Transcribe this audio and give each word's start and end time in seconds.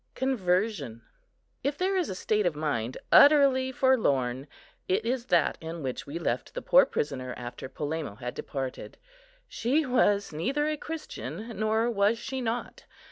CONVERSION. 0.15 1.03
If 1.63 1.77
there 1.77 1.95
is 1.95 2.09
a 2.09 2.15
state 2.15 2.47
of 2.47 2.55
mind 2.55 2.97
utterly 3.11 3.71
forlorn, 3.71 4.47
it 4.87 5.05
is 5.05 5.25
that 5.27 5.59
in 5.61 5.83
which 5.83 6.07
we 6.07 6.17
left 6.17 6.55
the 6.55 6.61
poor 6.63 6.87
prisoner 6.87 7.35
after 7.37 7.69
Polemo 7.69 8.15
had 8.15 8.33
departed. 8.33 8.97
She 9.47 9.85
was 9.85 10.33
neither 10.33 10.67
a 10.67 10.75
Christian, 10.75 11.49
nor 11.55 11.87
was 11.87 12.17
she 12.17 12.41
not. 12.41 12.85